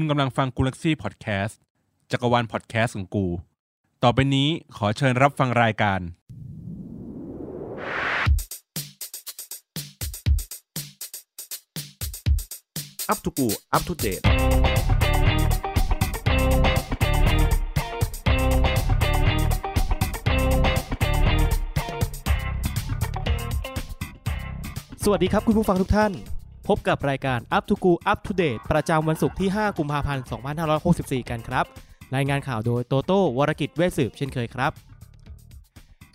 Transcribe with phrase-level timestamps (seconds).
[0.00, 1.58] คุณกำลังฟังกูลักซี่พอดแคสต์
[2.10, 3.26] จักรวาลพอดแคสต์ของกู
[4.02, 6.00] ต่อไปนี้ขอเชิญรับฟังรายการ
[13.08, 14.20] อัปทูกูอัปทูเดต
[25.04, 26.37] สวัสดีครับคุณผู้ฟังทุกท่าน
[26.68, 30.24] พบกับรายการ Up to Go Up to Date ประจำวันศุกร์ที่ 5 กุมภาพันธ์
[30.76, 31.64] 2564 กันครับ
[32.14, 34.72] รายงานข่าวโดยโตโต้วรกิจเวสืบเช่นเคยครับ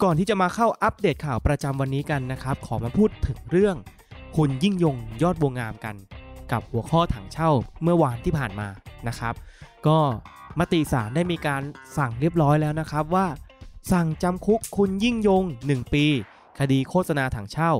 [0.03, 3.75] ก่อนที่จะมาเข้าอัปเดตข่าวประจำวันนี้กันนะครับ ขอมาพูดถึงเรื่อง
[4.37, 5.95] คุณยิ่งยงยอดบัวงามกัน
[6.51, 7.49] กับหัวข้อถังเช่า
[7.83, 8.67] เมื่อวานที่ผ่านมา
[9.07, 9.33] นะครับ
[9.87, 9.99] ก็
[10.59, 11.61] มติศาลได้มีการ
[11.97, 13.27] สั่งเรียบร้อยแล้วนะครับว่า
[13.91, 16.05] สั่งจำคุกคุณยิ่งยง 1 ปี
[16.59, 17.71] คดีโฆษณาถังเช่า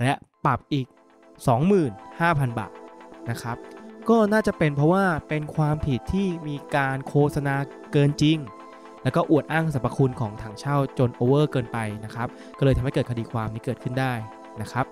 [0.00, 0.12] และ
[0.46, 0.86] ปรับอีก
[1.40, 2.72] 25,000 บาท
[3.30, 3.56] นะครับ
[4.08, 7.54] ก็น่าจะเป็นเพราะว่าเป็นความผิดที่มีการโฆษณา
[7.92, 8.38] เกินจริง
[9.02, 14.12] แล้วก็อวดอ้างสรรพคุณของถังเช่าจนโอเวอร์เกินไปนะครับ ก็เลยทำให้เกิดคดีความนี้เกิดขึ้นได้
[14.60, 14.86] นะครับ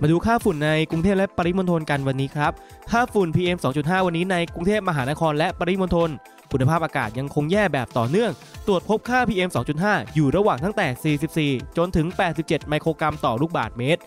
[0.00, 2.52] มาดูค่าฝุ่นในกรุงเทพและปริมณฑลกันวันนี้ครับ
[2.90, 6.10] ค่าฝุ่น PM 2.5 วันนี้ในกรุงเทพมหานครและปริมณฑล
[6.52, 8.30] คุณภาพอากาศยังคงแย่แบบต่อเนื่อง
[8.66, 9.50] ตรวจพบค่า PM
[9.82, 11.16] 2.5 อยู่ระหว่างตั้งแต่
[11.60, 12.06] 44 จนถึง
[12.38, 14.02] 87 ไมโครกรัมต่อลูกบาศก์เมตร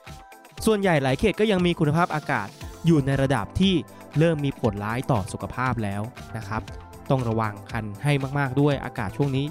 [0.66, 2.48] ส่วนใหญ่หลายเขตก็ยังมีคุณภาพอากาศ
[2.86, 3.74] อยู่ในระดับที่
[4.18, 6.02] เริ่มมีผลร้ายต่อสุขภาพแล้ว
[6.38, 6.62] นะครับ
[7.10, 9.46] ต้องระวังกันให้มากๆด้วยอากาศช่วงนี้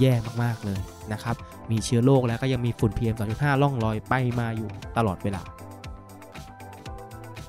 [0.00, 0.80] แย่มากๆเลย
[1.12, 1.36] นะครับ
[1.70, 5.42] มีเชื้อโรคแล้วก็ยังมีฝุ่น PM 2.5ล่องลอยไปมาอยู่ตลอดเวลา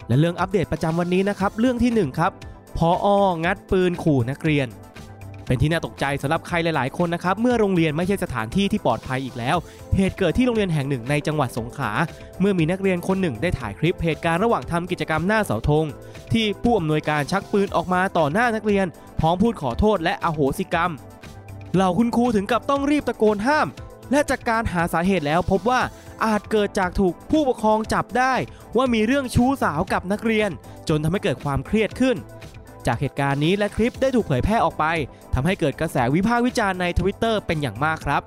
[0.07, 2.31] และเรื่องอัปเดตประจำวันนี้นะครับ เรื่องที่1ครับ
[2.77, 3.07] พออ
[3.45, 4.67] งัดปืนขู่นักเรียน
[5.49, 9.57] เป็นที่น่าตกใจสำหรับใครหลาย ๆ คนนะครับเมื่อโรงเรียนไม่ใช่สถานที่ที่ปลอดภัยอีกแล้ว
[9.95, 11.91] เหตุเกิดที่โรงเรียนแห่งหนึ่งในจังหวัดสงขลา
[12.39, 15.85] เมื่อมีนักเรียนคนหนึ่งได้ถ่ายคลิปเหตุการณ์ระหว่างทำกิจกรรมหน้าเสาธง
[16.33, 18.85] ที่ผู้อำนวยการชักปืนออกมาต่อหน้านักเรียน
[19.19, 20.91] พร้อมพูดขอโทษและอโหสิกรรม
[21.75, 23.67] เหล่าคุณครูถึงกับต้องรีบตะโกนห้าม
[24.11, 25.81] และจากการหาสาเหตุแล้วพบว่า
[26.25, 28.33] อาจเกิดจากถูกผู้ปกครองจับได้
[28.77, 30.49] ว่ามีเรื่องชู้สาวกับนักเรียน
[30.89, 32.17] จนทำให้เกิดความเครียดขึ้น
[32.87, 34.85] จากเหตุการณ์นี้และคลิปได้ถูกเผยแพร่ออกไป
[35.33, 38.21] ทำให้เกิดกระแสวิพากษ์วิจารณ์ในทวิตเตอร์เป็นอย่างมากครับ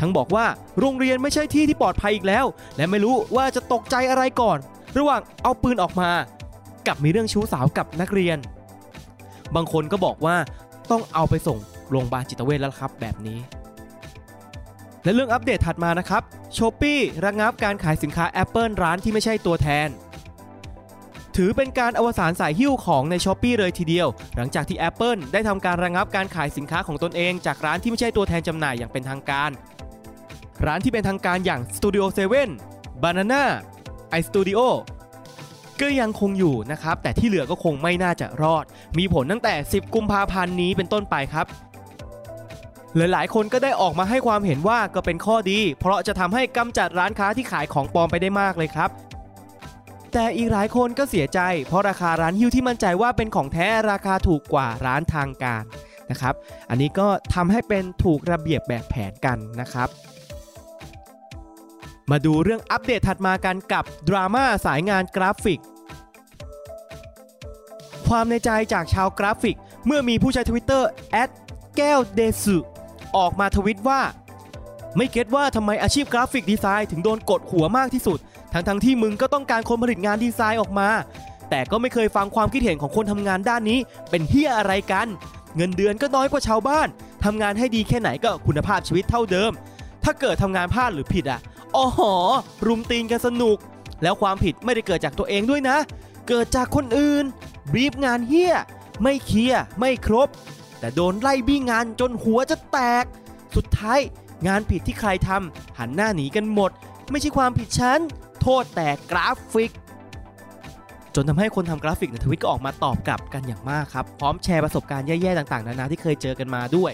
[0.00, 0.46] ทั้งบอกว่า
[0.80, 2.44] โรงเรียนไม่ใช่ที่ที่ปลอดภัยอีกแล้ว
[2.76, 4.58] และไม่รู้ว่าจะตกใจอะไรก่อน
[4.98, 6.10] ระหว่างเอาปืนออกมา
[6.86, 8.38] กับมีเรื่องชู้สาวกับนักเรียน
[9.54, 10.36] บางคนก็บอกว่า
[10.90, 11.58] ต้องเอาไปส่ง
[11.90, 13.38] โรงพยาบาลจิตเวชแล้วครับแบบนี้
[15.04, 16.22] และเรื่องอัปเดตถัดมานะครับ
[16.56, 19.88] ช้อปี้ระงับการขายสินค้า Apple ร้านที่ไม่ใช่ตัวแทน
[21.36, 29.50] ถือเป็นการอวสานสายหิ้วของใน s h อ p e e เลยทีเดียว หลังจากที่ Apple ได้ทำการระงับการขายสินค้าของตนเองจากร้านที่ไม่ใช่ตัวแทนจำหน่ายอย่างเป็นทางการ
[30.66, 32.04] ร้านที่เป็นทางการอย่าง Studio
[32.54, 33.42] 7 Banana
[34.18, 34.60] iStudio
[35.80, 38.64] ก็ยังคงอยู่นะครับ แต่ที่เหลือก็คงไม่น่าจะรอด
[38.98, 41.46] มีผลตั้งแต่ 10 กุมภาพันธ์นี้เป็นต้นไปครับ
[42.96, 48.90] หลายๆ คนก็ได้ออกมาให้ความเห็นว่าก็เป็นข้อดี เพราะจะทำให้กำจัดร้านค้าที่ขายของปลอมไปได้มากเลยครับ
[50.18, 55.62] แต่อีกหลายคนก็เสียใจ เพราะราคาร้านฮิ้วที่มั่นใจว่าเป็นของแท้ราคาถูกกว่าร้านทางการ
[56.10, 56.34] นะครับ
[56.70, 59.88] อันนี้ก็ทำให้เป็นถูกระเบียบแบบแผนกันนะครับ
[62.10, 65.60] มาดูเรื่องอัปเดตถัดมากันกับดราม่าสายงานกราฟิก
[68.08, 69.56] ความในใจจากชาวกราฟิก
[69.86, 71.30] เมื่อมีผู้ใช้ทวิตเตอร์แอด
[71.76, 72.56] แก้วเดซึ
[73.16, 74.00] ออกมาทวิตว่า
[74.96, 78.18] ไม่ get ว่าทำไมอาชีพ graphic design ถึงโดนกดหัวมากที่สุด
[78.52, 80.88] ทั้งทั้งๆที่มึงก็ต้องการคนผลิตงานดีไซน์ออกมา
[81.50, 83.78] แต่ก็ไม่เคยฟังความคิดเห็นของคนทำงานด้านนี้
[84.10, 85.06] เป็นเหี้ยอะไรกัน
[85.56, 86.88] เงินเดือนก็น้อยกว่าชาวบ้าน
[87.24, 89.52] ทำงานให้ดีแค่ไหนก็คุณภาพชีวิตเท่าเดิม
[90.04, 91.40] ถ้าเกิดทำงานพลาดหรือผิดอะ
[91.76, 92.14] โอ้โห
[92.66, 93.56] รุมตีนกันสนุก
[94.02, 95.76] แล้วความผิดไม่ได้เกิดจากตัวเองด้วยนะ
[96.28, 97.24] เกิดจากคนอื่น
[97.72, 98.54] brief งานเหี้ย
[99.02, 100.28] ไม่เคลียร์ไม่ครบ
[100.78, 103.04] แต่โดนไล่บี้งานจนหัวจะแตก
[103.56, 104.00] สุดท้าย
[104.46, 106.70] งานผิดที่ใครทำหันหน้าหนีกันหมด
[107.10, 108.00] ไม่ใช่ความผิดฉัน
[108.40, 109.72] โทษแต่กราฟิก
[111.14, 116.92] จนทำให้คนทำกราฟิกในทวิตก็ออกมาตอบกลับกันอย่างมากครับ พร้อมแชร์ประสบการณ์แย่ๆต่างๆ นานาที่เคยเจอกันมาด้วย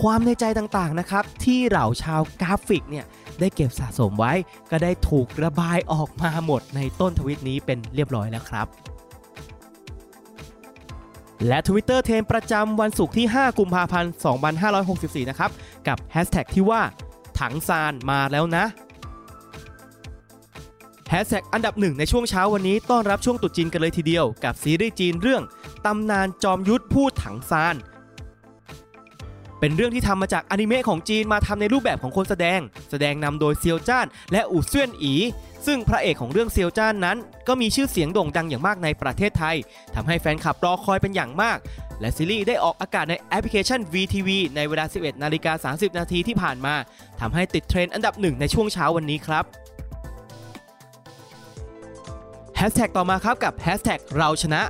[0.00, 3.04] ความในใจต่างๆนะครับ ที่เหล่าชาวกราฟิกเนี่ย
[3.40, 4.32] ได้เก็บสะสมไว้
[4.70, 8.66] ก็ได้ถูกระบายออกมาหมดในต้นทวิตนี้เป็นเรียบร้อยแล้วครับ
[11.46, 14.12] และ Twitter เทรนประจำวันศุกร์ที่ 5 กุมภาพันธ์
[14.70, 15.50] 2564 นะครับ
[15.88, 16.82] กับแฮชแท็กที่ว่า
[17.38, 18.64] ถังซานมาแล้วนะ
[21.08, 25.42] แฮชแท็กอันดับหนึ่งในช่วงเช้าวันนี้ต้อนรับช่วงตุจีนกันเลยทีเดียว กับซีรีส์จีนเรื่อง
[25.86, 27.74] ตำนานจอมยุทธพูดถังซาน
[29.60, 32.60] เป็นเรื่องที่ทำมาจากอนิเมะของจีนมาทำในรูปแบบของคนแสดง
[32.90, 35.14] แสดงนำโดยเซียวจ้าน และอู๋เซวียนอี๋
[35.66, 37.16] ซึ่งพระเอกของเรื่องเซียวจ้านนั้น
[37.48, 39.56] ก็มีชื่อเสียงโด่งดังอย่างมากในประเทศไทย
[39.94, 41.58] ทำให้แฟนคลับรอคอยเป็นอย่างมาก
[42.00, 46.74] และซีรีส์ได้ออกอากาศในแอปพลิเคชัน WeTV ในเวลา 11นาฬิกา30 นาทีที่ผ่านมา
[47.20, 49.44] ทำให้ติดเทรนด์อันดับหนึ่งในช่วงเช้าวันนี้ครับ
[52.56, 54.62] แฮชแท็กต่อมาครับกับแฮชแท็กเราชนะ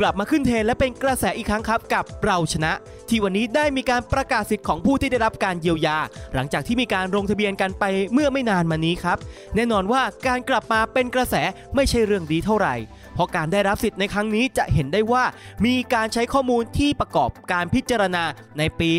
[0.00, 2.72] กลับมาขึ้นเทรนและเป็นกระแสอีกครั้งครับกับเราชนะ
[3.08, 5.98] ที่วันนี้ได้มีการประกาศสิทธิ์ของผู้ที่ได้รับการเยียวยา
[6.34, 9.18] หลังจากที่มีการลงทะเบียนกันไปเมื่อไม่นานมานี้ครับ
[9.54, 11.34] แน่นอนว่าการกลับมาเป็นกระแส
[11.74, 12.74] ไม่ใช่เรื่องดีเท่าไหร่
[13.14, 15.24] เพราะการได้รับสิทธิ์ในครั้งนี้จะเห็นได้ว่า
[15.66, 18.24] มีการใช้ข้อมูลที่ประกอบการพิจารณา
[18.58, 18.90] ในปี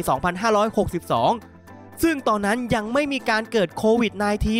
[1.17, 4.13] 2562 ซึ่งตอนนั้นยังไม่มีการเกิดโควิด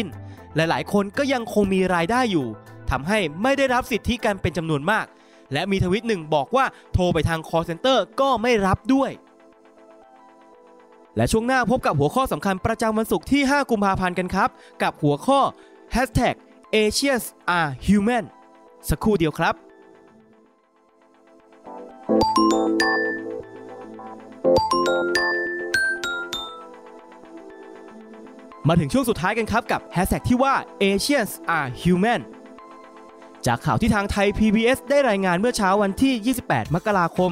[0.03, 2.47] -19 หลายๆ คนก็ยังคงมีรายได้อยู่
[2.91, 5.06] ทำให้ไม่ได้รับสิทธิกันเป็นจำนวนมาก
[5.53, 9.11] และมีทวิตหนึ่งบอกว่าโทรไปทาง call center ก็ไม่รับด้วย
[11.17, 14.50] และช่วงหน้าพบกับหัวข้อสำคัญประจำวันศุกร์ที่ 5 กุมภาพันธ์กันครับ
[14.81, 15.39] กับหัวข้อ
[15.95, 16.35] hashtag
[16.75, 17.25] Asians
[17.57, 18.25] are human
[18.89, 19.55] สักครู่เดียวครับ
[28.67, 30.55] มาถึงช่วงสุดท้ายกันครับกับ hashtag ที่ว่า
[30.89, 32.21] Asians are human
[33.47, 37.31] จากข่าวที่ทางไทย PBS ได้รายงานเมื่อเช้าวันที่ 28 มกราคม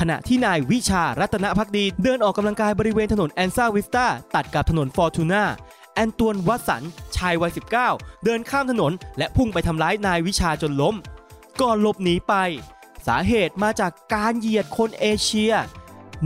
[0.00, 5.44] ขณะที่นายวิชารัตนภักดี เดินออกกำลังกายบริเวณถนนอันซาวิสตาตัดกับถนนฟอร์ตูนา
[5.94, 6.82] แอนตวนวัตสัน
[7.16, 7.52] ชายวัย
[7.86, 10.94] 19 เดินข้ามถนน และพุ่งไปทำร้ายนายวิชาจนล้ม
[11.60, 12.34] ก่อนหลบหนีไป
[13.06, 15.52] สาเหตุมาจากการเหยียดคนเอเชีย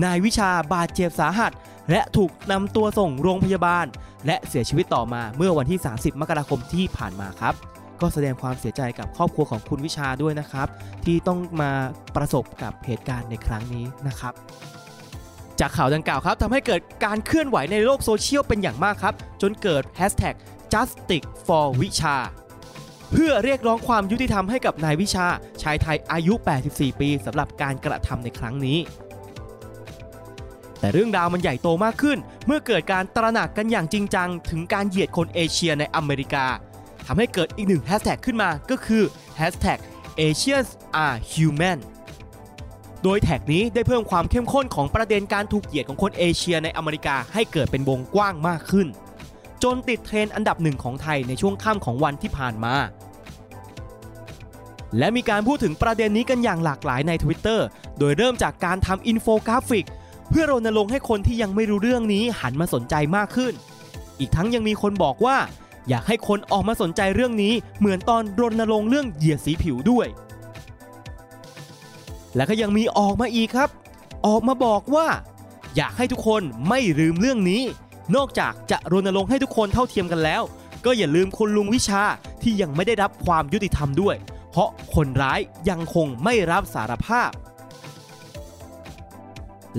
[0.05, 1.53] นายวิชาบาดเจ็บสาหัส
[1.91, 3.87] และถูกนำตัวส่งโรงพยาบาล
[4.27, 7.55] และเสียชีวิตต่อมาเมื่อวันที่ 30 มกราคมที่ผ่านมาครับ
[8.01, 10.69] ก็แสดงความเสียใจกับครอบครัวของคุณวิชาด้วยนะครับ
[11.05, 11.71] ที่ต้องมา
[12.17, 14.35] ประสบกับเหตุการณ์ในครั้งนี้นะครับ
[15.61, 20.35] จากข่าวดังกล่าวครับทำให้เกิดการเคลื่อนไหวในโลกโซเชียลเป็นอย่างมากครับ จนเกิด hashtag
[20.73, 22.17] justice for วิชา
[23.13, 25.27] เพื่อเรียกร้องความยุติธรรมให้กับนายวิชา
[25.63, 26.35] ชายไทยอายุ
[26.69, 28.79] 84 ปีสำหรับการกระทำในครั้งนี้
[30.81, 36.47] แต่เรื่องราวมันใหญ่โตมากขึ้น เมื่อเกิดการตระหนักกันอย่างจริงจัง ถึงการเหยียดคนเอเชียในอเมริกา
[37.07, 39.03] ทำให้เกิดอีกหนึ่งแฮชแท็กขึ้นมาก็คือ
[39.41, 39.79] Hashtag
[40.27, 40.71] Asians
[41.05, 41.79] are human
[43.03, 48.87] โดยแท็กนี้ได้เพิ่มความเข้มข้นของประเด็นการถูกเหยียดของคนเอเชียในอเมริกาให้เกิดเป็นวงกว้างมากขึ้น
[49.63, 52.75] จนติดเทรนด์อันดับหนึ่งของไทยในช่วงค่ำของวันที่ผ่านมา
[54.99, 57.61] และมีการพูดถึงประเด็นนี้กันอย่างหลากหลายใน Twitter
[57.99, 59.87] โดยเริ่มจากการทำอินโฟกราฟิก
[60.31, 63.53] เพื่อรณรงค์ให้คนที่ยังไม่รู้เรื่องนี้หันมาสนใจมากขึ้น
[64.19, 65.37] อีกทั้งยังมีคนบอกว่า
[65.89, 70.07] อยากให้คนออกมาสนใจเรื่องนี้เหมือนตอนรณรงค์เรื่องเหยียดสีผิวด้วย
[72.37, 73.71] และก็ยังมีออกมาอีกครับ
[74.27, 75.07] ออกมาบอกว่า
[75.77, 77.63] อยากให้ทุกคนไม่ลืมเรื่องนี้
[78.17, 80.43] นอกจากจะรณรงค์ให้ทุกคนเท่าเทียมกันแล้ว
[80.85, 82.03] ก็อย่าลืมคุณลุงวิชา
[82.43, 84.17] ที่ยังไม่ได้รับความยุติธรรมด้วย
[84.51, 85.41] เพราะคนร้าย
[85.71, 87.31] ยังคงไม่รับสารภาพ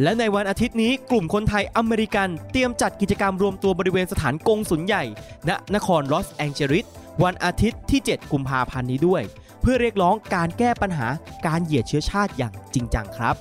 [0.02, 5.04] และในวันอาทิตย์นี้กลุ่มคนไทยอเมริกัน เตรียมจัดกิจกรรมรวมตัวบริเวณสถานกงสุลใหญ่
[5.50, 6.88] ณนครลอสแองเจลิส
[7.24, 9.22] วันอาทิตย์ที่ 7 กุมภาพันธ์นี้ด้วย
[9.62, 11.08] เพื่อเรียกร้องการแก้ปัญหา
[11.48, 13.36] การเหยียดเชื้อชาติอย่างจริงจังครับ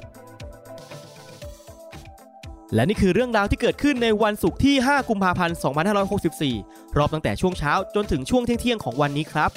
[2.74, 5.56] และนี่คือเรื่องราวที่เกิดขึ้นในวันศุกร์ที่ 5 กุมภาพันธ์
[6.22, 9.50] 2564 รอบตั้งแต่ช่วงเช้าจนถึงช่วงเที่ยงของวันนี้ครับ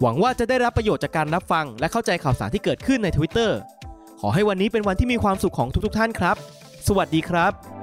[0.00, 3.50] หวังว่าจะได้รับประโยชน์จากการรับฟัง และเข้าใจข่าวสารที่เกิดขึ้นใน Twitter
[4.20, 6.36] ขอให้วันนี้เป็นวันที่มีความสุขของทุกๆ ท่านครับ
[6.88, 7.73] สวัสดีครับ